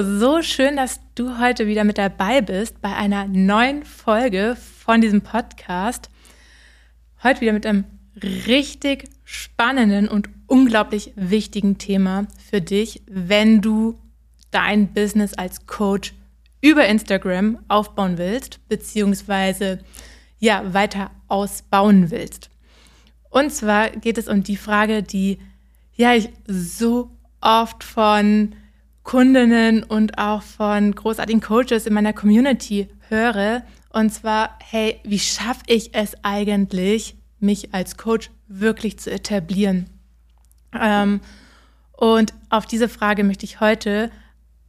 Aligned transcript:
So 0.00 0.40
schön, 0.40 0.76
dass 0.76 1.00
du 1.14 1.38
heute 1.38 1.66
wieder 1.66 1.84
mit 1.84 1.98
dabei 1.98 2.40
bist 2.40 2.80
bei 2.80 2.96
einer 2.96 3.28
neuen 3.28 3.84
Folge 3.84 4.56
von 4.56 5.02
diesem 5.02 5.20
Podcast. 5.20 6.08
Heute 7.22 7.42
wieder 7.42 7.52
mit 7.52 7.66
einem 7.66 7.84
richtig 8.24 9.10
spannenden 9.24 10.08
und 10.08 10.30
unglaublich 10.46 11.12
wichtigen 11.14 11.76
Thema 11.76 12.26
für 12.50 12.62
dich, 12.62 13.02
wenn 13.06 13.60
du 13.60 13.98
dein 14.50 14.94
Business 14.94 15.34
als 15.34 15.66
Coach 15.66 16.14
über 16.62 16.86
Instagram 16.86 17.58
aufbauen 17.68 18.16
willst, 18.16 18.66
beziehungsweise 18.70 19.80
ja, 20.38 20.72
weiter 20.72 21.10
ausbauen 21.28 22.10
willst. 22.10 22.48
Und 23.28 23.52
zwar 23.52 23.90
geht 23.90 24.16
es 24.16 24.26
um 24.26 24.42
die 24.42 24.56
Frage, 24.56 25.02
die 25.02 25.38
ja 25.94 26.14
ich 26.14 26.30
so 26.46 27.10
oft 27.42 27.84
von 27.84 28.54
Kundinnen 29.02 29.82
und 29.82 30.18
auch 30.18 30.42
von 30.42 30.94
großartigen 30.94 31.40
Coaches 31.40 31.86
in 31.86 31.94
meiner 31.94 32.12
Community 32.12 32.88
höre. 33.08 33.62
Und 33.90 34.10
zwar, 34.10 34.58
hey, 34.62 35.00
wie 35.04 35.18
schaffe 35.18 35.62
ich 35.66 35.94
es 35.94 36.16
eigentlich, 36.22 37.16
mich 37.40 37.74
als 37.74 37.96
Coach 37.96 38.30
wirklich 38.48 38.98
zu 38.98 39.10
etablieren? 39.10 39.90
Ähm, 40.78 41.20
und 41.92 42.32
auf 42.48 42.66
diese 42.66 42.88
Frage 42.88 43.24
möchte 43.24 43.44
ich 43.44 43.60
heute 43.60 44.10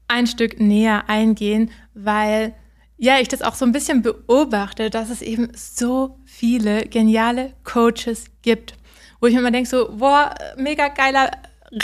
ein 0.07 0.27
Stück 0.27 0.59
näher 0.59 1.09
eingehen, 1.09 1.71
weil 1.93 2.53
ja, 2.97 3.19
ich 3.19 3.27
das 3.27 3.41
auch 3.41 3.55
so 3.55 3.65
ein 3.65 3.71
bisschen 3.71 4.01
beobachte, 4.01 4.89
dass 4.89 5.09
es 5.09 5.21
eben 5.21 5.49
so 5.55 6.19
viele 6.25 6.85
geniale 6.85 7.53
Coaches 7.63 8.25
gibt, 8.41 8.75
wo 9.19 9.27
ich 9.27 9.33
mir 9.33 9.39
immer 9.39 9.51
denke, 9.51 9.69
so, 9.69 9.89
boah, 9.97 10.33
mega 10.57 10.89
geiler, 10.89 11.31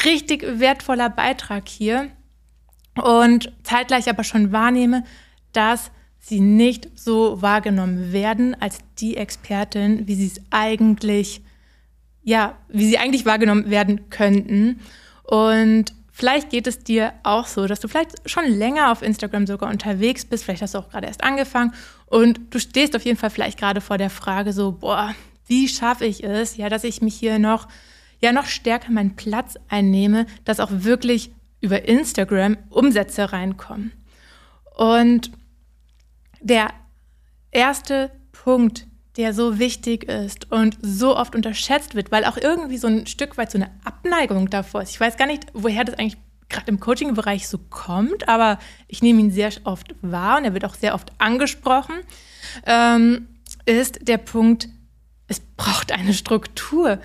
richtig 0.06 0.46
wertvoller 0.60 1.10
Beitrag 1.10 1.68
hier 1.68 2.10
und 3.00 3.52
zeitgleich 3.64 4.10
aber 4.10 4.24
schon 4.24 4.52
wahrnehme, 4.52 5.04
dass 5.54 5.92
sie 6.20 6.40
nicht 6.40 6.90
so 6.96 7.42
wahrgenommen 7.42 8.12
werden 8.12 8.56
als 8.60 8.80
die 9.00 9.18
Expertin, 9.18 10.08
wie 10.08 10.16
sie 10.16 10.28
es 10.28 10.42
eigentlich, 10.52 11.42
ja, 12.24 12.58
wie 12.68 12.88
sie 12.88 12.98
eigentlich 12.98 13.26
wahrgenommen 13.26 13.70
werden 13.70 14.10
könnten. 14.10 14.82
Und 15.24 15.94
vielleicht 16.12 16.50
geht 16.50 16.68
es 16.68 16.80
dir 16.80 17.14
auch 17.24 17.48
so, 17.48 17.66
dass 17.66 17.80
du 17.80 17.88
vielleicht 17.88 18.30
schon 18.30 18.46
länger 18.46 18.92
auf 18.92 19.02
Instagram 19.02 19.48
sogar 19.48 19.70
unterwegs 19.70 20.26
bist, 20.26 20.44
vielleicht 20.44 20.62
hast 20.62 20.76
du 20.76 20.80
auch 20.80 20.90
gerade 20.90 21.08
erst 21.08 21.24
angefangen 21.24 21.74
und 22.06 22.40
du 22.50 22.60
stehst 22.60 22.96
auf 22.96 23.06
jeden 23.06 23.18
Fall 23.18 23.30
vielleicht 23.30 23.58
gerade 23.58 23.82
vor 23.82 23.98
der 23.98 24.10
Frage 24.10 24.54
so, 24.54 24.72
boah, 24.72 25.16
wie 25.48 25.68
schaffe 25.68 26.06
ich 26.06 26.24
es, 26.24 26.58
ja, 26.58 26.70
dass 26.70 26.84
ich 26.84 27.02
mich 27.02 27.16
hier 27.16 27.40
noch, 27.40 27.68
ja, 28.20 28.32
noch 28.32 28.46
stärker 28.46 28.92
meinen 28.92 29.16
Platz 29.16 29.56
einnehme, 29.70 30.26
dass 30.46 30.60
auch 30.60 30.70
wirklich 30.72 31.32
über 31.62 31.88
Instagram 31.88 32.58
Umsätze 32.70 33.32
reinkommen. 33.32 33.92
Und 34.76 35.32
der 36.42 36.70
erste 37.52 38.12
Punkt, 38.32 38.88
der 39.18 39.34
so 39.34 39.60
wichtig 39.60 40.06
ist 40.06 40.52
und 40.52 40.78
so 40.82 41.18
oft 41.18 41.36
unterschätzt 41.36 41.96
wird, 41.96 42.12
weil 42.12 42.24
auch 42.24 42.38
irgendwie 42.38 42.78
so 42.78 42.88
ein 42.88 43.06
Stück 43.06 43.38
weit 43.38 43.52
so 43.52 43.58
eine 43.58 43.72
Abneigung 43.84 44.50
davor 44.50 44.82
ist. 44.82 44.92
Ich 44.92 45.00
weiß 45.00 45.18
gar 45.18 45.28
nicht, 45.28 45.48
woher 45.54 45.84
das 45.84 45.96
eigentlich 45.96 46.18
gerade 46.48 46.68
im 46.68 46.80
Coaching-Bereich 46.80 47.48
so 47.48 47.58
kommt, 47.58 48.28
aber 48.28 48.60
ich 48.88 49.02
nehme 49.02 49.20
ihn 49.20 49.32
sehr 49.32 49.52
oft 49.66 49.94
wahr 50.02 50.38
und 50.38 50.46
er 50.46 50.54
wird 50.54 50.66
auch 50.66 50.76
sehr 50.76 50.96
oft 50.96 51.12
angesprochen, 51.20 51.96
ähm, 52.66 53.28
ist 53.66 54.08
der 54.08 54.18
Punkt, 54.18 54.70
es 55.28 55.40
braucht 55.40 55.92
eine 55.92 56.14
Struktur. 56.14 57.00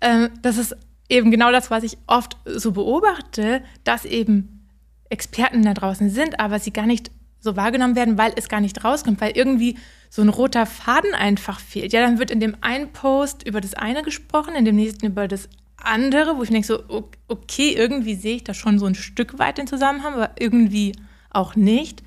Ähm, 0.00 0.30
das 0.42 0.56
ist 0.56 0.76
eben 1.10 1.30
genau 1.30 1.52
das, 1.52 1.70
was 1.70 1.82
ich 1.82 1.98
oft 2.06 2.36
so 2.46 2.72
beobachte, 2.72 3.62
dass 3.84 4.04
eben 4.04 4.66
Experten 5.08 5.62
da 5.62 5.74
draußen 5.74 6.10
sind, 6.10 6.40
aber 6.40 6.58
sie 6.58 6.72
gar 6.72 6.86
nicht 6.86 7.10
so 7.40 7.56
wahrgenommen 7.56 7.96
werden, 7.96 8.18
weil 8.18 8.32
es 8.36 8.48
gar 8.48 8.60
nicht 8.60 8.84
rauskommt, 8.84 9.20
weil 9.20 9.32
irgendwie 9.32 9.76
so 10.10 10.22
ein 10.22 10.28
roter 10.28 10.66
Faden 10.66 11.14
einfach 11.14 11.58
fehlt. 11.58 11.92
Ja, 11.92 12.00
dann 12.00 12.18
wird 12.18 12.30
in 12.30 12.40
dem 12.40 12.56
einen 12.60 12.92
Post 12.92 13.46
über 13.46 13.60
das 13.60 13.74
eine 13.74 14.02
gesprochen, 14.02 14.54
in 14.54 14.64
dem 14.64 14.76
nächsten 14.76 15.06
über 15.06 15.26
das 15.26 15.48
andere, 15.76 16.36
wo 16.36 16.42
ich 16.42 16.50
denke 16.50 16.66
so, 16.66 16.82
okay, 17.28 17.72
irgendwie 17.72 18.14
sehe 18.14 18.36
ich 18.36 18.44
da 18.44 18.52
schon 18.52 18.78
so 18.78 18.86
ein 18.86 18.94
Stück 18.94 19.38
weit 19.38 19.58
den 19.58 19.66
Zusammenhang, 19.66 20.14
aber 20.14 20.32
irgendwie 20.38 20.92
auch 21.30 21.56
nicht. 21.56 22.02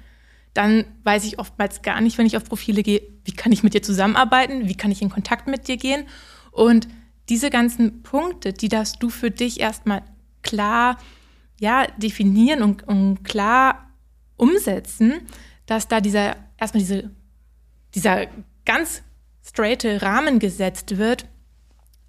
Dann 0.53 0.85
weiß 1.03 1.25
ich 1.25 1.39
oftmals 1.39 1.81
gar 1.81 1.99
nicht, 1.99 2.19
wenn 2.19 2.27
ich 2.27 2.37
auf 2.37 2.43
Profile 2.43 2.83
gehe, 2.83 3.01
wie 3.25 3.31
kann 3.31 3.51
ich 3.51 3.63
mit 3.63 3.73
dir 3.73 3.81
zusammenarbeiten, 3.81 4.67
wie 4.67 4.75
kann 4.75 4.91
ich 4.91 5.01
in 5.01 5.09
Kontakt 5.09 5.47
mit 5.47 5.67
dir 5.67 5.77
gehen 5.77 6.05
und 6.51 6.87
diese 7.29 7.49
ganzen 7.49 8.03
Punkte, 8.03 8.53
die 8.53 8.69
darfst 8.69 9.01
du 9.01 9.09
für 9.09 9.31
dich 9.31 9.59
erstmal 9.59 10.03
klar 10.41 10.97
ja, 11.59 11.87
definieren 11.97 12.61
und, 12.61 12.87
und 12.87 13.23
klar 13.23 13.89
umsetzen, 14.35 15.21
dass 15.65 15.87
da 15.87 16.01
dieser 16.01 16.35
erstmal 16.57 16.81
diese, 16.81 17.11
dieser 17.95 18.27
ganz 18.65 19.01
straighte 19.45 20.01
Rahmen 20.01 20.39
gesetzt 20.39 20.97
wird 20.97 21.27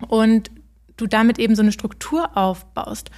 und 0.08 0.50
du 0.97 1.06
damit 1.06 1.38
eben 1.38 1.56
so 1.56 1.62
eine 1.62 1.72
Struktur 1.72 2.36
aufbaust. 2.36 3.10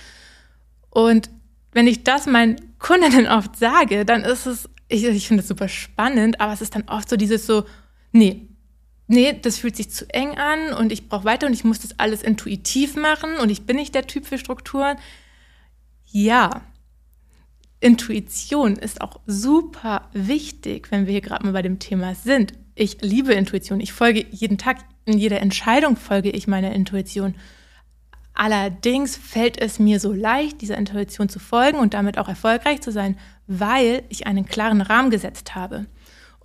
Und 0.90 1.30
wenn 1.72 1.86
ich 1.86 2.04
das 2.04 2.26
meinen 2.26 2.78
Kundinnen 2.78 3.26
oft 3.28 3.56
sage, 3.56 4.04
dann 4.04 4.22
ist 4.22 4.46
es, 4.46 4.68
ich, 4.88 5.04
ich 5.04 5.28
finde 5.28 5.42
es 5.42 5.48
super 5.48 5.68
spannend, 5.68 6.40
aber 6.40 6.52
es 6.52 6.60
ist 6.60 6.74
dann 6.74 6.88
oft 6.88 7.08
so 7.08 7.16
dieses 7.16 7.46
so, 7.46 7.64
nee, 8.12 8.48
nee, 9.06 9.38
das 9.40 9.58
fühlt 9.58 9.76
sich 9.76 9.90
zu 9.90 10.08
eng 10.12 10.36
an 10.36 10.72
und 10.72 10.92
ich 10.92 11.08
brauche 11.08 11.24
weiter 11.24 11.46
und 11.46 11.52
ich 11.52 11.64
muss 11.64 11.80
das 11.80 11.98
alles 11.98 12.22
intuitiv 12.22 12.96
machen 12.96 13.36
und 13.36 13.50
ich 13.50 13.66
bin 13.66 13.76
nicht 13.76 13.94
der 13.94 14.06
Typ 14.06 14.26
für 14.26 14.38
Strukturen. 14.38 14.96
Ja, 16.06 16.62
Intuition 17.80 18.76
ist 18.76 19.00
auch 19.00 19.20
super 19.26 20.08
wichtig, 20.12 20.90
wenn 20.90 21.06
wir 21.06 21.12
hier 21.12 21.20
gerade 21.20 21.44
mal 21.44 21.52
bei 21.52 21.62
dem 21.62 21.78
Thema 21.78 22.14
sind. 22.14 22.54
Ich 22.74 22.98
liebe 23.00 23.32
Intuition. 23.32 23.80
Ich 23.80 23.92
folge 23.92 24.24
jeden 24.30 24.58
Tag, 24.58 24.78
in 25.04 25.18
jeder 25.18 25.40
Entscheidung 25.40 25.96
folge 25.96 26.30
ich 26.30 26.46
meiner 26.46 26.72
Intuition. 26.72 27.34
Allerdings 28.34 29.16
fällt 29.16 29.58
es 29.58 29.78
mir 29.78 29.98
so 29.98 30.12
leicht, 30.12 30.60
dieser 30.60 30.76
Intuition 30.76 31.28
zu 31.28 31.38
folgen 31.38 31.78
und 31.78 31.94
damit 31.94 32.18
auch 32.18 32.28
erfolgreich 32.28 32.82
zu 32.82 32.92
sein, 32.92 33.16
weil 33.46 34.02
ich 34.10 34.26
einen 34.26 34.44
klaren 34.44 34.82
Rahmen 34.82 35.10
gesetzt 35.10 35.54
habe. 35.54 35.86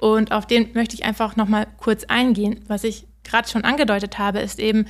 Und 0.02 0.32
auf 0.32 0.48
den 0.48 0.74
möchte 0.74 0.96
ich 0.96 1.06
einfach 1.06 1.36
nochmal 1.36 1.68
kurz 1.78 2.06
eingehen. 2.06 2.62
Was 2.68 2.84
ich 2.84 3.06
gerade 3.24 3.48
schon 3.48 3.64
angedeutet 3.64 4.18
habe, 4.18 4.40
ist 4.40 4.58
eben, 4.58 4.88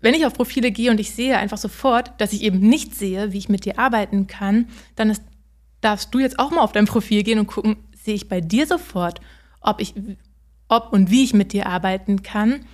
wenn 0.00 0.14
ich 0.14 0.24
auf 0.24 0.32
Profile 0.32 0.70
gehe 0.70 0.90
und 0.90 0.98
ich 0.98 1.10
sehe 1.10 1.36
einfach 1.36 1.58
sofort, 1.58 2.12
dass 2.16 2.32
ich 2.32 2.40
eben 2.40 2.58
nicht 2.58 2.94
sehe, 2.94 3.34
wie 3.34 3.38
ich 3.38 3.50
mit 3.50 3.66
dir 3.66 3.78
arbeiten 3.78 4.28
kann, 4.28 4.68
dann 4.96 5.10
ist, 5.10 5.22
darfst 5.82 6.14
du 6.14 6.20
jetzt 6.20 6.38
auch 6.38 6.52
mal 6.52 6.62
auf 6.62 6.72
dein 6.72 6.86
Profil 6.86 7.22
gehen 7.22 7.38
und 7.38 7.48
gucken, 7.48 7.76
sehe 7.94 8.14
ich 8.14 8.30
bei 8.30 8.40
dir 8.40 8.66
sofort, 8.66 9.20
ob 9.60 9.78
ich, 9.78 9.92
ob 10.68 10.90
und 10.90 11.10
wie 11.10 11.22
ich 11.22 11.34
mit 11.34 11.52
dir 11.52 11.66
arbeiten 11.66 12.22
kann. 12.22 12.64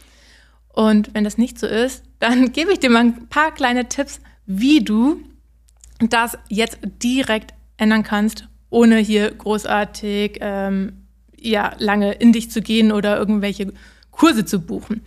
Und 0.69 1.15
wenn 1.15 1.25
das 1.25 1.37
nicht 1.37 1.59
so 1.59 1.67
ist, 1.67 2.05
dann 2.21 2.53
gebe 2.53 2.73
ich 2.73 2.79
dir 2.79 2.91
mal 2.91 3.01
ein 3.01 3.29
paar 3.29 3.53
kleine 3.53 3.89
Tipps, 3.89 4.21
wie 4.47 4.85
du 4.85 5.21
das 5.99 6.39
jetzt 6.49 6.79
direkt 7.03 7.55
ändern 7.77 8.05
kannst, 8.05 8.47
ohne 8.71 8.99
hier 8.99 9.33
großartig 9.33 10.39
ähm, 10.41 11.06
ja, 11.41 11.75
lange 11.79 12.13
in 12.13 12.33
dich 12.33 12.51
zu 12.51 12.63
gehen 12.63 12.93
oder 12.93 13.17
irgendwelche 13.17 13.73
Kurse 14.11 14.45
zu 14.45 14.61
buchen. 14.61 15.03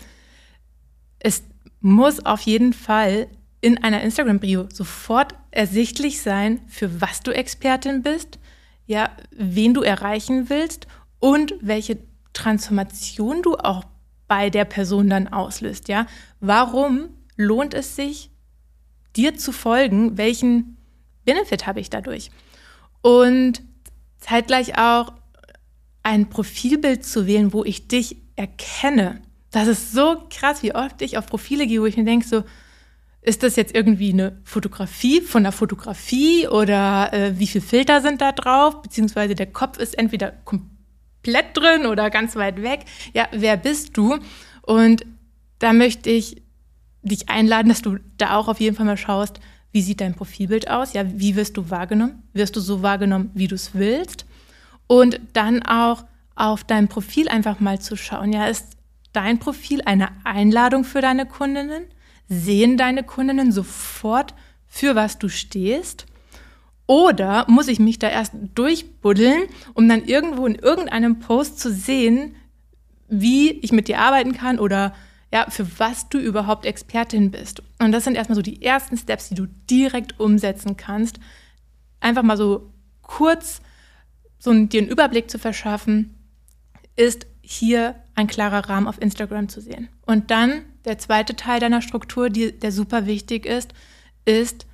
Es 1.20 1.44
muss 1.82 2.26
auf 2.26 2.42
jeden 2.42 2.74
Fall 2.74 3.28
in 3.62 3.84
einer 3.84 4.02
Instagram-Bio 4.02 4.68
sofort 4.72 5.36
ersichtlich 5.52 6.22
sein, 6.22 6.62
für 6.68 7.02
was 7.02 7.22
du 7.22 7.32
Expertin 7.32 8.04
bist, 8.04 8.40
ja, 8.86 9.10
wen 9.32 9.74
du 9.74 9.82
erreichen 9.82 10.50
willst 10.50 10.88
und 11.20 11.54
welche 11.62 11.98
Transformation 12.34 13.42
du 13.42 13.56
auch 13.56 13.84
bei 14.28 14.50
der 14.50 14.66
Person 14.66 15.10
dann 15.10 15.28
auslöst, 15.28 15.90
ja. 15.90 16.06
Warum 16.40 17.10
lohnt 17.36 17.74
es 17.74 17.96
sich, 17.96 18.30
dir 19.16 19.36
zu 19.36 19.52
folgen? 19.52 20.18
Welchen 20.18 20.78
Benefit 21.26 21.68
habe 21.68 21.80
ich 21.80 21.90
dadurch? 21.90 22.32
Und 23.02 23.64
zeitgleich 24.20 24.78
auch, 24.78 25.14
ein 26.04 26.30
Profilbild 26.30 27.06
zu 27.06 27.28
wählen, 27.28 27.54
wo 27.54 27.64
ich 27.64 27.88
dich 27.88 28.18
erkenne. 28.36 29.22
Das 29.52 29.68
ist 29.68 29.92
so 29.92 30.24
krass, 30.30 30.64
wie 30.64 30.76
oft 30.76 31.02
ich 31.02 31.18
auf 31.18 31.26
Profile 31.26 31.68
gehe, 31.68 31.82
wo 31.82 31.86
ich 31.86 31.98
mir 31.98 32.06
denke, 32.06 32.28
so, 32.28 32.44
ist 33.22 33.44
das 33.44 33.56
jetzt 33.56 33.76
irgendwie 33.76 34.14
eine 34.14 34.40
Fotografie 34.44 35.22
von 35.22 35.44
der 35.44 35.52
Fotografie 35.52 36.48
oder 36.48 37.12
äh, 37.14 37.38
wie 37.38 37.48
viele 37.48 37.64
Filter 37.64 38.02
sind 38.02 38.22
da 38.22 38.32
drauf? 38.32 38.82
Beziehungsweise 38.82 39.36
der 39.36 39.48
Kopf 39.48 39.78
ist 39.78 39.98
entweder 39.98 40.32
komplett 40.32 41.56
drin 41.56 41.86
oder 41.86 42.10
ganz 42.10 42.36
weit 42.36 42.62
weg. 42.62 42.86
Ja, 43.14 43.28
wer 43.32 43.58
bist 43.58 43.98
du? 43.98 44.20
Und 44.62 45.06
da 45.60 45.74
möchte 45.74 46.10
ich 46.10 46.42
dich 47.02 47.30
einladen, 47.30 47.70
dass 47.70 47.82
du 47.82 47.98
da 48.18 48.38
auch 48.38 48.48
auf 48.48 48.60
jeden 48.60 48.76
Fall 48.76 48.86
mal 48.86 48.98
schaust, 48.98 49.40
wie 49.72 49.82
sieht 49.82 50.02
dein 50.02 50.16
Profilbild 50.16 50.70
aus? 50.70 50.94
Ja, 50.94 51.04
wie 51.06 51.36
wirst 51.36 51.58
du 51.58 51.70
wahrgenommen? 51.70 52.24
Wirst 52.34 52.56
du 52.56 52.60
so 52.60 52.82
wahrgenommen, 52.82 53.32
wie 53.34 53.48
du 53.48 53.56
es 53.56 53.76
willst? 53.76 54.26
Und 54.90 55.20
dann 55.34 55.62
auch 55.62 56.04
auf 56.36 56.64
dein 56.64 56.88
Profil 56.88 57.30
einfach 57.30 57.60
mal 57.60 57.80
zu 57.80 57.96
schauen. 57.96 58.34
Ja, 58.34 58.48
ist 58.48 58.76
dein 59.14 59.38
Profil 59.38 59.84
eine 59.86 60.10
Einladung 60.24 60.84
für 60.84 61.00
deine 61.00 61.28
Kundinnen? 61.28 61.84
Sehen 62.28 62.76
deine 62.76 63.04
Kundinnen 63.04 63.52
sofort, 63.52 64.34
für 64.66 64.96
was 64.96 65.20
du 65.20 65.30
stehst? 65.30 66.08
Oder 66.88 67.46
muss 67.48 67.68
ich 67.68 67.78
mich 67.78 68.00
da 68.00 68.10
erst 68.10 68.34
durchbuddeln, 68.56 69.44
um 69.76 69.88
dann 69.88 70.06
irgendwo 70.06 70.48
in 70.48 70.56
irgendeinem 70.56 71.20
Post 71.20 71.60
zu 71.60 71.72
sehen, 71.72 72.36
wie 73.08 73.52
ich 73.52 73.72
mit 73.72 73.88
dir 73.88 74.00
arbeiten 74.00 74.34
kann 74.34 74.58
oder 74.58 74.96
ja, 75.32 75.46
für 75.52 75.68
was 75.78 76.10
du 76.10 76.18
überhaupt 76.18 76.66
Expertin 76.66 77.30
bist. 77.30 77.62
Und 77.78 77.92
das 77.92 78.06
sind 78.06 78.16
erstmal 78.16 78.36
so 78.36 78.42
die 78.42 78.64
ersten 78.64 78.98
Steps, 78.98 79.30
die 79.30 79.36
du 79.36 79.46
direkt 79.70 80.20
umsetzen 80.20 80.78
kannst. 80.78 81.20
Einfach 82.00 82.24
mal 82.24 82.38
so 82.38 82.74
kurz 83.04 83.62
so 84.40 84.54
dir 84.54 84.82
einen 84.82 84.90
Überblick 84.90 85.30
zu 85.30 85.38
verschaffen, 85.38 86.16
ist 86.96 87.28
hier 87.42 87.96
ein 88.16 88.28
klarer 88.28 88.70
Rahmen 88.70 88.88
auf 88.88 89.02
Instagram 89.02 89.50
zu 89.50 89.62
sehen. 89.62 89.90
Und 90.06 90.32
dann 90.32 90.64
der 90.86 90.98
zweite 90.98 91.36
Teil 91.36 91.60
deiner 91.60 91.82
Struktur, 91.82 92.30
die, 92.30 92.52
der 92.52 92.72
super 92.72 93.06
wichtig 93.06 93.46
ist, 93.46 93.74
ist 94.26 94.66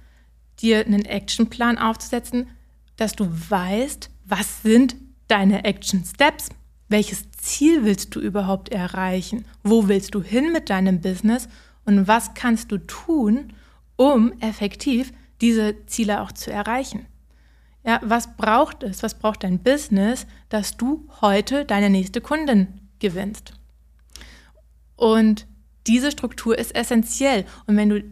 dir 0.59 0.85
einen 0.85 1.05
Actionplan 1.05 1.77
aufzusetzen, 1.77 2.47
dass 2.97 3.13
du 3.13 3.27
weißt, 3.29 4.09
was 4.25 4.61
sind 4.61 4.95
deine 5.27 5.65
Action 5.65 6.03
Steps, 6.05 6.49
welches 6.87 7.29
Ziel 7.31 7.83
willst 7.83 8.15
du 8.15 8.19
überhaupt 8.19 8.69
erreichen, 8.69 9.45
wo 9.63 9.87
willst 9.87 10.13
du 10.15 10.21
hin 10.21 10.51
mit 10.51 10.69
deinem 10.69 11.01
Business 11.01 11.47
und 11.83 12.07
was 12.07 12.33
kannst 12.33 12.71
du 12.71 12.77
tun, 12.77 13.53
um 13.95 14.33
effektiv 14.39 15.11
diese 15.41 15.85
Ziele 15.85 16.21
auch 16.21 16.31
zu 16.31 16.51
erreichen. 16.51 17.05
Ja, 17.85 17.99
was 18.03 18.35
braucht 18.35 18.81
es, 18.81 19.03
was 19.03 19.13
braucht 19.13 19.43
dein 19.43 19.59
Business, 19.59 20.25
dass 20.49 20.75
du 20.75 21.07
heute 21.21 21.65
deine 21.65 21.89
nächste 21.89 22.19
Kundin 22.19 22.89
gewinnst? 22.99 23.53
Und 24.95 25.45
diese 25.85 26.11
Struktur 26.11 26.57
ist 26.57 26.73
essentiell. 26.73 27.45
Und 27.67 27.77
wenn 27.77 27.89
du 27.89 28.03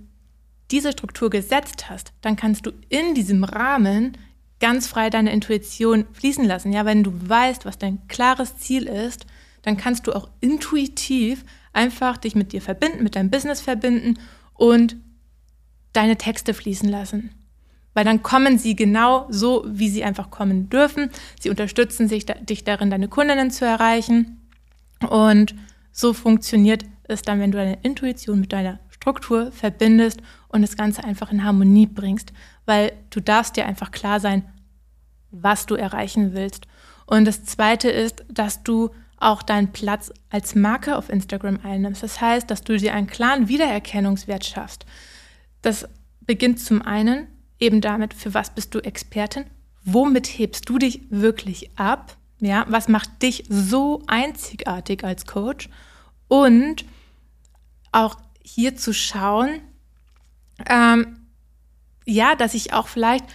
diese 0.69 0.91
Struktur 0.91 1.29
gesetzt 1.29 1.89
hast, 1.89 2.13
dann 2.21 2.35
kannst 2.35 2.65
du 2.65 2.71
in 2.89 3.15
diesem 3.15 3.43
Rahmen 3.43 4.17
ganz 4.59 4.87
frei 4.87 5.09
deine 5.09 5.31
Intuition 5.31 6.05
fließen 6.13 6.45
lassen. 6.45 6.71
Ja, 6.71 6.85
wenn 6.85 7.03
du 7.03 7.11
weißt, 7.27 7.65
was 7.65 7.79
dein 7.79 8.07
klares 8.07 8.57
Ziel 8.57 8.87
ist, 8.87 9.25
dann 9.63 9.77
kannst 9.77 10.05
du 10.05 10.13
auch 10.13 10.29
intuitiv 10.39 11.43
einfach 11.73 12.17
dich 12.17 12.35
mit 12.35 12.53
dir 12.53 12.61
verbinden, 12.61 13.03
mit 13.03 13.15
deinem 13.15 13.31
Business 13.31 13.59
verbinden 13.59 14.19
und 14.53 14.97
deine 15.93 16.17
Texte 16.17 16.53
fließen 16.53 16.89
lassen. 16.89 17.31
Weil 17.93 18.05
dann 18.05 18.23
kommen 18.23 18.57
sie 18.57 18.75
genau 18.75 19.27
so, 19.29 19.65
wie 19.67 19.89
sie 19.89 20.03
einfach 20.03 20.31
kommen 20.31 20.69
dürfen. 20.69 21.09
Sie 21.39 21.49
unterstützen 21.49 22.07
sich, 22.07 22.25
dich 22.25 22.63
darin, 22.63 22.89
deine 22.89 23.07
Kundinnen 23.07 23.51
zu 23.51 23.65
erreichen. 23.65 24.41
Und 25.07 25.55
so 25.91 26.13
funktioniert 26.13 26.85
es 27.03 27.21
dann, 27.21 27.39
wenn 27.39 27.51
du 27.51 27.57
deine 27.57 27.79
Intuition 27.83 28.39
mit 28.39 28.53
deiner 28.53 28.79
Struktur 28.89 29.51
verbindest 29.51 30.21
und 30.47 30.61
das 30.61 30.77
Ganze 30.77 31.03
einfach 31.03 31.31
in 31.31 31.43
Harmonie 31.43 31.87
bringst, 31.87 32.33
weil 32.65 32.93
du 33.09 33.19
darfst 33.19 33.57
dir 33.57 33.65
einfach 33.65 33.91
klar 33.91 34.19
sein, 34.19 34.43
was 35.29 35.65
du 35.65 35.75
erreichen 35.75 36.33
willst. 36.33 36.67
Und 37.05 37.25
das 37.25 37.43
Zweite 37.43 37.89
ist, 37.89 38.23
dass 38.29 38.63
du 38.63 38.91
auch 39.17 39.41
deinen 39.41 39.71
Platz 39.71 40.11
als 40.29 40.55
Marke 40.55 40.97
auf 40.97 41.09
Instagram 41.09 41.59
einnimmst. 41.63 42.03
Das 42.03 42.21
heißt, 42.21 42.49
dass 42.49 42.61
du 42.61 42.77
dir 42.77 42.93
einen 42.93 43.07
klaren 43.07 43.47
Wiedererkennungswert 43.47 44.45
schaffst. 44.45 44.85
Das 45.61 45.87
beginnt 46.21 46.59
zum 46.59 46.81
einen 46.81 47.27
eben 47.63 47.81
damit, 47.81 48.13
für 48.13 48.33
was 48.33 48.49
bist 48.53 48.75
du 48.75 48.79
Expertin? 48.79 49.45
Womit 49.85 50.27
hebst 50.27 50.69
du 50.69 50.77
dich 50.77 51.01
wirklich 51.09 51.77
ab? 51.77 52.17
Ja, 52.39 52.65
was 52.67 52.87
macht 52.87 53.21
dich 53.21 53.45
so 53.49 54.03
einzigartig 54.07 55.03
als 55.03 55.25
Coach? 55.25 55.69
Und 56.27 56.85
auch 57.91 58.17
hier 58.41 58.75
zu 58.75 58.93
schauen, 58.93 59.61
ähm, 60.67 61.19
ja, 62.05 62.35
dass 62.35 62.53
ich 62.53 62.73
auch 62.73 62.87
vielleicht 62.87 63.25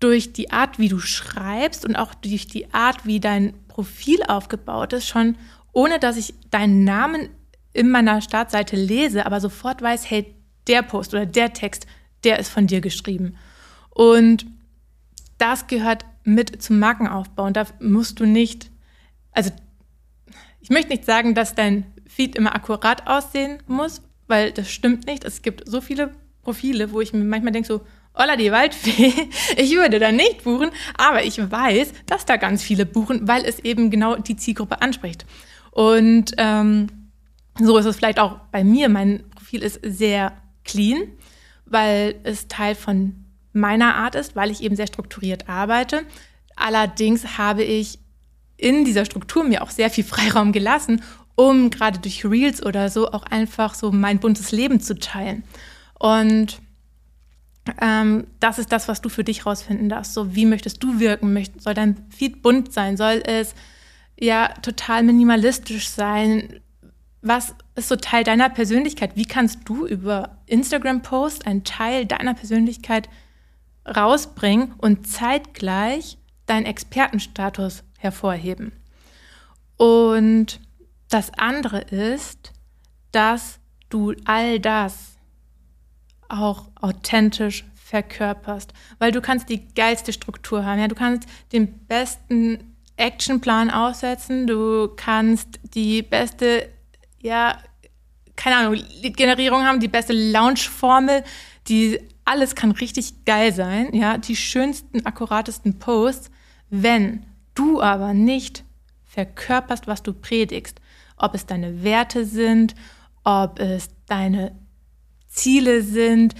durch 0.00 0.34
die 0.34 0.50
Art, 0.50 0.78
wie 0.78 0.88
du 0.88 0.98
schreibst 0.98 1.86
und 1.86 1.96
auch 1.96 2.14
durch 2.14 2.46
die 2.46 2.72
Art, 2.74 3.06
wie 3.06 3.20
dein 3.20 3.54
Profil 3.68 4.22
aufgebaut 4.28 4.92
ist, 4.92 5.08
schon 5.08 5.36
ohne 5.72 5.98
dass 5.98 6.16
ich 6.16 6.34
deinen 6.50 6.84
Namen 6.84 7.30
in 7.72 7.90
meiner 7.90 8.20
Startseite 8.20 8.76
lese, 8.76 9.24
aber 9.26 9.40
sofort 9.40 9.80
weiß, 9.80 10.10
hey, 10.10 10.34
der 10.66 10.82
Post 10.82 11.14
oder 11.14 11.26
der 11.26 11.52
Text, 11.52 11.86
der 12.24 12.38
ist 12.38 12.48
von 12.48 12.66
dir 12.66 12.80
geschrieben. 12.80 13.36
Und 13.96 14.44
das 15.38 15.68
gehört 15.68 16.04
mit 16.22 16.62
zum 16.62 16.78
Markenaufbau. 16.78 17.44
Und 17.44 17.56
da 17.56 17.64
musst 17.80 18.20
du 18.20 18.26
nicht, 18.26 18.70
also 19.32 19.50
ich 20.60 20.68
möchte 20.68 20.90
nicht 20.90 21.06
sagen, 21.06 21.34
dass 21.34 21.54
dein 21.54 21.86
Feed 22.06 22.36
immer 22.36 22.54
akkurat 22.54 23.06
aussehen 23.06 23.62
muss, 23.66 24.02
weil 24.26 24.52
das 24.52 24.70
stimmt 24.70 25.06
nicht. 25.06 25.24
Es 25.24 25.40
gibt 25.40 25.66
so 25.66 25.80
viele 25.80 26.12
Profile, 26.42 26.92
wo 26.92 27.00
ich 27.00 27.14
mir 27.14 27.24
manchmal 27.24 27.52
denke 27.52 27.68
so, 27.68 27.86
Olla 28.12 28.36
die 28.36 28.52
Waldfee, 28.52 29.14
ich 29.56 29.74
würde 29.76 29.98
da 29.98 30.12
nicht 30.12 30.44
buchen, 30.44 30.70
aber 30.98 31.24
ich 31.24 31.38
weiß, 31.38 31.94
dass 32.04 32.26
da 32.26 32.36
ganz 32.36 32.62
viele 32.62 32.84
buchen, 32.84 33.26
weil 33.26 33.46
es 33.46 33.60
eben 33.60 33.90
genau 33.90 34.16
die 34.16 34.36
Zielgruppe 34.36 34.82
anspricht. 34.82 35.24
Und 35.70 36.32
ähm, 36.36 36.88
so 37.58 37.78
ist 37.78 37.86
es 37.86 37.96
vielleicht 37.96 38.18
auch 38.18 38.40
bei 38.52 38.62
mir. 38.62 38.90
Mein 38.90 39.24
Profil 39.34 39.62
ist 39.62 39.80
sehr 39.82 40.36
clean, 40.64 41.12
weil 41.64 42.16
es 42.24 42.46
Teil 42.48 42.74
von 42.74 43.25
meiner 43.56 43.96
Art 43.96 44.14
ist, 44.14 44.36
weil 44.36 44.50
ich 44.50 44.62
eben 44.62 44.76
sehr 44.76 44.86
strukturiert 44.86 45.48
arbeite. 45.48 46.02
Allerdings 46.54 47.38
habe 47.38 47.64
ich 47.64 47.98
in 48.56 48.84
dieser 48.84 49.04
Struktur 49.04 49.44
mir 49.44 49.62
auch 49.62 49.70
sehr 49.70 49.90
viel 49.90 50.04
Freiraum 50.04 50.52
gelassen, 50.52 51.02
um 51.34 51.70
gerade 51.70 51.98
durch 51.98 52.24
Reels 52.24 52.64
oder 52.64 52.88
so 52.88 53.12
auch 53.12 53.24
einfach 53.24 53.74
so 53.74 53.92
mein 53.92 54.18
buntes 54.20 54.52
Leben 54.52 54.80
zu 54.80 54.98
teilen. 54.98 55.44
Und 55.98 56.60
ähm, 57.80 58.26
das 58.40 58.58
ist 58.58 58.72
das, 58.72 58.88
was 58.88 59.02
du 59.02 59.08
für 59.08 59.24
dich 59.24 59.44
rausfinden 59.44 59.88
darfst. 59.88 60.14
So, 60.14 60.34
wie 60.34 60.46
möchtest 60.46 60.82
du 60.82 60.98
wirken? 61.00 61.36
Soll 61.58 61.74
dein 61.74 62.06
Feed 62.10 62.42
bunt 62.42 62.72
sein? 62.72 62.96
Soll 62.96 63.22
es 63.26 63.54
ja 64.18 64.48
total 64.62 65.02
minimalistisch 65.02 65.88
sein? 65.88 66.60
Was 67.22 67.54
ist 67.74 67.88
so 67.88 67.96
Teil 67.96 68.24
deiner 68.24 68.48
Persönlichkeit? 68.48 69.16
Wie 69.16 69.24
kannst 69.24 69.60
du 69.64 69.86
über 69.86 70.38
Instagram-Post 70.46 71.46
einen 71.46 71.64
Teil 71.64 72.06
deiner 72.06 72.34
Persönlichkeit 72.34 73.08
rausbringen 73.86 74.74
und 74.78 75.06
zeitgleich 75.06 76.18
deinen 76.46 76.66
Expertenstatus 76.66 77.84
hervorheben? 77.98 78.72
Und 79.76 80.60
das 81.08 81.32
andere 81.38 81.80
ist, 81.80 82.52
dass 83.12 83.58
du 83.88 84.14
all 84.24 84.58
das 84.58 85.16
auch 86.28 86.68
authentisch 86.80 87.64
verkörperst, 87.74 88.72
weil 88.98 89.12
du 89.12 89.20
kannst 89.20 89.48
die 89.48 89.68
geilste 89.74 90.12
Struktur 90.12 90.64
haben, 90.64 90.80
ja, 90.80 90.88
du 90.88 90.96
kannst 90.96 91.28
den 91.52 91.86
besten 91.86 92.76
Actionplan 92.96 93.70
aussetzen, 93.70 94.46
du 94.46 94.88
kannst 94.96 95.60
die 95.74 96.02
beste, 96.02 96.68
ja, 97.20 97.58
keine 98.34 98.56
Ahnung, 98.56 98.74
Lead-Generierung 98.74 99.64
haben, 99.64 99.80
die 99.80 99.88
beste 99.88 100.12
Launch-Formel, 100.12 101.22
die 101.68 102.00
alles 102.26 102.54
kann 102.54 102.72
richtig 102.72 103.24
geil 103.24 103.54
sein, 103.54 103.94
ja, 103.94 104.18
die 104.18 104.36
schönsten, 104.36 105.06
akkuratesten 105.06 105.78
Posts, 105.78 106.30
wenn 106.68 107.24
du 107.54 107.80
aber 107.80 108.12
nicht 108.12 108.64
verkörperst, 109.04 109.86
was 109.86 110.02
du 110.02 110.12
predigst, 110.12 110.80
ob 111.16 111.34
es 111.34 111.46
deine 111.46 111.82
Werte 111.82 112.26
sind, 112.26 112.74
ob 113.24 113.60
es 113.60 113.88
deine 114.06 114.54
Ziele 115.28 115.82
sind, 115.82 116.34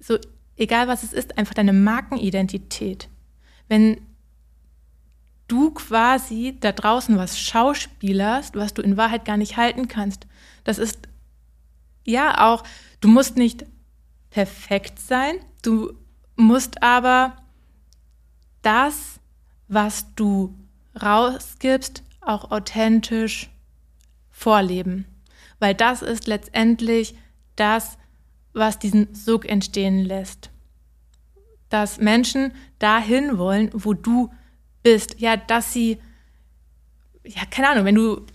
so 0.00 0.18
egal 0.56 0.88
was 0.88 1.02
es 1.02 1.12
ist, 1.12 1.36
einfach 1.36 1.54
deine 1.54 1.72
Markenidentität. 1.72 3.08
Wenn 3.68 4.00
du 5.48 5.72
quasi 5.72 6.56
da 6.60 6.72
draußen 6.72 7.16
was 7.18 7.38
schauspielerst, 7.40 8.54
was 8.54 8.72
du 8.72 8.82
in 8.82 8.96
Wahrheit 8.96 9.24
gar 9.24 9.36
nicht 9.36 9.56
halten 9.56 9.88
kannst, 9.88 10.26
das 10.62 10.78
ist 10.78 11.08
ja 12.04 12.50
auch, 12.50 12.62
du 13.00 13.08
musst 13.08 13.36
nicht 13.36 13.66
perfekt 14.34 14.98
sein, 14.98 15.36
du 15.62 15.96
musst 16.34 16.82
aber 16.82 17.36
das, 18.62 19.20
was 19.68 20.12
du 20.16 20.58
rausgibst, 21.00 22.02
auch 22.20 22.50
authentisch 22.50 23.48
vorleben. 24.32 25.06
Weil 25.60 25.76
das 25.76 26.02
ist 26.02 26.26
letztendlich 26.26 27.14
das, 27.54 27.96
was 28.52 28.80
diesen 28.80 29.14
Sog 29.14 29.48
entstehen 29.48 30.04
lässt. 30.04 30.50
Dass 31.68 31.98
Menschen 31.98 32.52
dahin 32.80 33.38
wollen, 33.38 33.70
wo 33.72 33.94
du 33.94 34.32
bist. 34.82 35.20
Ja, 35.20 35.36
dass 35.36 35.72
sie, 35.72 36.00
ja, 37.22 37.42
keine 37.48 37.68
Ahnung, 37.68 37.84
wenn 37.84 37.94
du 37.94 38.26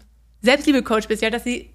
Selbstliebe-Coach 0.44 1.10
bist, 1.10 1.22
ja, 1.22 1.30
dass 1.30 1.44
sie 1.44 1.74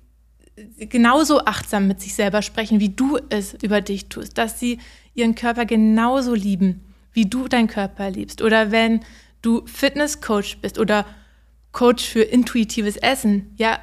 genauso 0.79 1.45
achtsam 1.45 1.89
mit 1.89 2.01
sich 2.01 2.15
selber 2.15 2.43
sprechen, 2.43 2.81
wie 2.81 2.91
du 2.91 3.19
es 3.29 3.55
über 3.63 3.81
dich 3.81 4.09
tust. 4.09 4.39
Dass 4.39 4.61
sie 4.61 4.79
ihren 5.15 5.35
Körper 5.35 5.65
genauso 5.67 6.35
lieben, 6.35 6.81
wie 7.13 7.27
du 7.27 7.49
deinen 7.49 7.69
Körper 7.69 8.11
liebst. 8.11 8.43
Oder 8.43 8.71
wenn 8.71 9.01
du 9.43 9.67
Fitness-Coach 9.67 10.59
bist 10.59 10.79
oder 10.79 11.07
Coach 11.73 12.05
für 12.05 12.23
intuitives 12.23 12.97
Essen, 12.97 13.53
ja, 13.57 13.79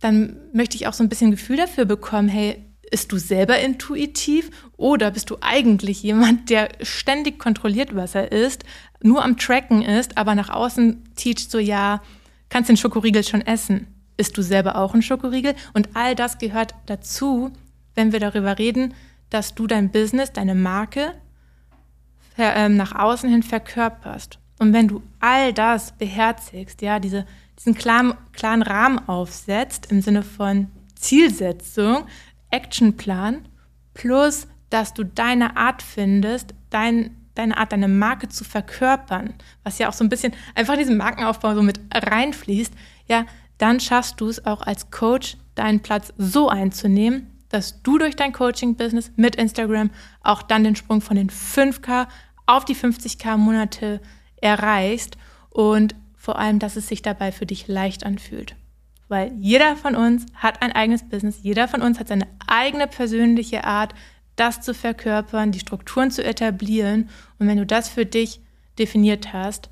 dann 0.00 0.36
möchte 0.52 0.76
ich 0.76 0.86
auch 0.86 0.92
so 0.92 1.04
ein 1.04 1.08
bisschen 1.08 1.30
Gefühl 1.30 1.56
dafür 1.56 1.84
bekommen, 1.84 2.28
hey, 2.28 2.64
Bist 2.92 3.10
du 3.10 3.16
selber 3.16 3.58
intuitiv 3.58 4.50
oder 4.76 5.10
bist 5.12 5.30
du 5.30 5.38
eigentlich 5.40 6.02
jemand, 6.02 6.50
der 6.50 6.68
ständig 6.82 7.38
kontrolliert, 7.38 7.96
was 7.96 8.14
er 8.14 8.32
isst, 8.32 8.64
nur 9.02 9.24
am 9.24 9.38
Tracken 9.38 9.80
ist, 9.80 10.18
aber 10.18 10.34
nach 10.34 10.50
außen 10.50 11.02
teacht 11.16 11.50
so, 11.50 11.58
ja, 11.58 12.02
kannst 12.50 12.68
den 12.68 12.76
Schokoriegel 12.76 13.24
schon 13.24 13.40
essen. 13.40 13.86
Isst 14.22 14.38
du 14.38 14.42
selber 14.42 14.76
auch 14.76 14.92
einen 14.92 15.02
Schokoriegel? 15.02 15.56
Und 15.74 15.96
all 15.96 16.14
das 16.14 16.38
gehört 16.38 16.76
dazu, 16.86 17.50
wenn 17.96 18.12
wir 18.12 18.20
darüber 18.20 18.56
reden, 18.56 18.94
dass 19.30 19.56
du 19.56 19.66
dein 19.66 19.90
Business, 19.90 20.32
deine 20.32 20.54
Marke 20.54 21.14
äh, 22.38 22.68
nach 22.68 22.94
außen 22.94 23.28
hin 23.28 23.42
verkörperst. 23.42 24.38
Und 24.60 24.72
wenn 24.72 24.86
du 24.86 25.02
all 25.18 25.52
das 25.52 25.90
beherzigst, 25.98 26.82
ja, 26.82 27.00
diese, 27.00 27.26
diesen 27.58 27.74
klaren, 27.74 28.14
klaren 28.32 28.62
Rahmen 28.62 29.00
aufsetzt 29.08 29.90
im 29.90 30.02
Sinne 30.02 30.22
von 30.22 30.68
Zielsetzung, 30.94 32.06
Actionplan 32.48 33.48
plus, 33.92 34.46
dass 34.70 34.94
du 34.94 35.02
deine 35.02 35.56
Art 35.56 35.82
findest, 35.82 36.54
dein, 36.70 37.16
deine 37.34 37.56
Art, 37.56 37.72
deine 37.72 37.88
Marke 37.88 38.28
zu 38.28 38.44
verkörpern, 38.44 39.34
was 39.64 39.80
ja 39.80 39.88
auch 39.88 39.94
so 39.94 40.04
ein 40.04 40.08
bisschen 40.08 40.32
einfach 40.54 40.74
in 40.74 40.78
diesen 40.78 40.96
Markenaufbau 40.96 41.56
so 41.56 41.62
mit 41.62 41.80
reinfließt, 41.92 42.72
ja, 43.08 43.26
dann 43.62 43.80
schaffst 43.80 44.20
du 44.20 44.28
es 44.28 44.44
auch 44.44 44.62
als 44.62 44.90
Coach, 44.90 45.36
deinen 45.54 45.80
Platz 45.80 46.12
so 46.18 46.48
einzunehmen, 46.48 47.30
dass 47.48 47.82
du 47.82 47.98
durch 47.98 48.16
dein 48.16 48.32
Coaching-Business 48.32 49.12
mit 49.16 49.36
Instagram 49.36 49.90
auch 50.22 50.42
dann 50.42 50.64
den 50.64 50.76
Sprung 50.76 51.00
von 51.00 51.16
den 51.16 51.30
5K 51.30 52.08
auf 52.46 52.64
die 52.64 52.74
50K 52.74 53.36
Monate 53.36 54.00
erreichst 54.36 55.16
und 55.50 55.94
vor 56.16 56.38
allem, 56.38 56.58
dass 56.58 56.76
es 56.76 56.88
sich 56.88 57.02
dabei 57.02 57.30
für 57.32 57.46
dich 57.46 57.68
leicht 57.68 58.04
anfühlt 58.04 58.56
weil 59.12 59.30
jeder 59.38 59.76
von 59.76 59.94
uns 59.94 60.24
hat 60.34 60.62
ein 60.62 60.72
eigenes 60.72 61.06
Business, 61.06 61.40
jeder 61.42 61.68
von 61.68 61.82
uns 61.82 62.00
hat 62.00 62.08
seine 62.08 62.26
eigene 62.46 62.86
persönliche 62.86 63.62
Art, 63.64 63.94
das 64.36 64.62
zu 64.62 64.72
verkörpern, 64.72 65.52
die 65.52 65.60
Strukturen 65.60 66.10
zu 66.10 66.24
etablieren. 66.24 67.10
Und 67.38 67.46
wenn 67.46 67.58
du 67.58 67.66
das 67.66 67.90
für 67.90 68.06
dich 68.06 68.40
definiert 68.78 69.34
hast, 69.34 69.68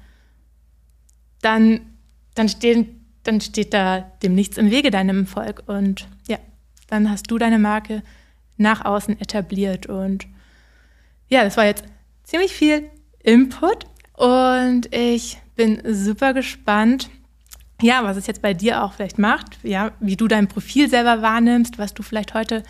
dann, 1.40 1.96
dann, 2.34 2.50
stehen, 2.50 2.99
dann 3.24 3.40
steht 3.40 3.74
da 3.74 4.00
dem 4.22 4.34
nichts 4.34 4.56
im 4.56 4.70
Wege 4.70 4.90
deinem 4.90 5.20
Erfolg. 5.20 5.62
Und 5.66 6.08
ja, 6.28 6.38
dann 6.88 7.10
hast 7.10 7.30
du 7.30 7.38
deine 7.38 7.58
Marke 7.58 8.02
nach 8.56 8.84
außen 8.84 9.20
etabliert. 9.20 9.86
Und 9.86 10.26
ja, 11.28 11.44
das 11.44 11.56
war 11.56 11.64
jetzt 11.64 11.84
ziemlich 12.24 12.52
viel 12.52 12.90
Input. 13.22 13.86
Und 14.14 14.94
ich 14.94 15.38
bin 15.56 15.82
super 15.84 16.34
gespannt, 16.34 17.10
ja, 17.82 18.04
was 18.04 18.16
es 18.16 18.26
jetzt 18.26 18.42
bei 18.42 18.52
dir 18.52 18.82
auch 18.82 18.92
vielleicht 18.92 19.18
macht, 19.18 19.58
ja, 19.62 19.92
wie 20.00 20.16
du 20.16 20.28
dein 20.28 20.48
Profil 20.48 20.88
selber 20.90 21.22
wahrnimmst, 21.22 21.78
was 21.78 21.94
du 21.94 22.02
vielleicht 22.02 22.34
heute 22.34 22.62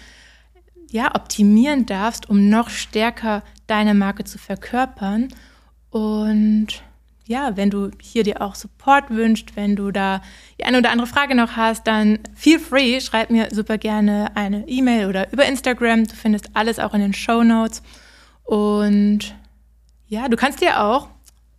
ja, 0.91 1.15
optimieren 1.15 1.87
darfst, 1.87 2.29
um 2.29 2.49
noch 2.49 2.69
stärker 2.69 3.43
deine 3.67 3.95
Marke 3.95 4.25
zu 4.25 4.39
verkörpern. 4.39 5.29
Und 5.91 6.83
ja, 7.31 7.57
wenn 7.57 7.71
du 7.71 7.93
hier 8.03 8.25
dir 8.25 8.43
auch 8.43 8.57
Support 8.57 9.11
wünschst, 9.11 9.55
wenn 9.55 9.77
du 9.77 9.93
da 9.93 10.21
die 10.59 10.65
eine 10.65 10.79
oder 10.79 10.91
andere 10.91 11.07
Frage 11.07 11.37
noch 11.37 11.53
hast, 11.55 11.87
dann 11.87 12.19
feel 12.35 12.59
free, 12.59 13.01
schreib 13.01 13.31
mir 13.31 13.47
super 13.53 13.79
gerne 13.79 14.33
eine 14.35 14.67
E-Mail 14.67 15.07
oder 15.07 15.33
über 15.33 15.47
Instagram. 15.47 16.09
Du 16.09 16.17
findest 16.17 16.51
alles 16.55 16.81
auch 16.81 16.93
in 16.93 17.01
den 17.01 17.15
Show 17.15 17.45
Notes. 17.45 17.83
Und 18.43 19.37
ja, 20.09 20.29
du 20.29 20.37
kannst 20.37 20.61
dir 20.61 20.81
auch, 20.83 21.07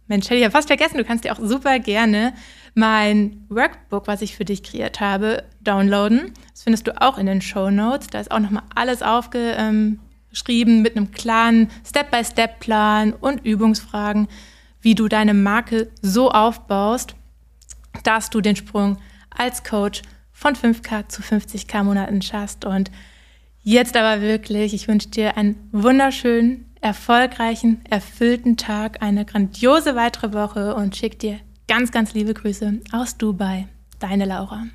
Mensch, 0.08 0.26
hätte 0.26 0.36
ich 0.36 0.42
ja 0.42 0.50
fast 0.50 0.68
vergessen, 0.68 0.98
du 0.98 1.06
kannst 1.06 1.24
dir 1.24 1.32
auch 1.32 1.40
super 1.40 1.80
gerne 1.80 2.34
mein 2.74 3.46
Workbook, 3.48 4.08
was 4.08 4.22
ich 4.22 4.36
für 4.36 4.44
dich 4.44 4.64
kreiert 4.64 5.00
habe, 5.00 5.46
downloaden. 5.62 6.34
Das 6.52 6.64
findest 6.64 6.86
du 6.88 7.02
auch 7.02 7.18
in 7.18 7.28
den 7.28 7.40
Show 7.40 7.72
Notes. 7.72 8.08
Da 8.08 8.20
ist 8.20 8.30
auch 8.30 8.40
nochmal 8.40 8.64
alles 8.76 9.02
aufgeschrieben 9.02 10.82
mit 10.82 10.98
einem 10.98 11.12
klaren 11.12 11.70
Step-by-Step-Plan 11.88 13.14
und 13.14 13.46
Übungsfragen, 13.46 14.28
wie 14.82 14.96
du 14.96 15.08
deine 15.08 15.34
Marke 15.34 15.92
so 16.02 16.32
aufbaust, 16.32 17.16
dass 18.04 18.30
du 18.30 18.42
den 18.42 18.56
Sprung 18.56 18.98
als 19.30 19.64
Coach 19.64 20.02
von 20.32 20.56
5K 20.56 21.08
zu 21.08 21.22
50K 21.22 21.84
Monaten 21.84 22.22
schaffst. 22.22 22.66
Und 22.66 22.92
jetzt 23.62 23.96
aber 23.96 24.22
wirklich, 24.22 24.74
ich 24.74 24.88
wünsche 24.88 25.10
dir 25.10 25.38
einen 25.38 25.70
wunderschönen, 25.72 26.66
erfolgreichen, 26.82 27.82
erfüllten 27.90 28.58
Tag, 28.58 29.04
eine 29.04 29.24
grandiose 29.24 29.96
weitere 29.96 30.34
Woche 30.34 30.76
und 30.76 30.96
schick 30.96 31.20
dir 31.20 31.40
Ganz, 31.72 31.94
ganz 31.94 32.14
liebe 32.14 32.34
Grüße 32.34 32.82
aus 32.92 33.16
Dubai. 33.16 33.66
Deine 34.00 34.26
Laura. 34.26 34.66